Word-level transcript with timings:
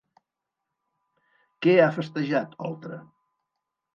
Què 1.67 1.75
ha 1.83 1.91
festejat 1.97 2.57
Oltra? 2.69 2.97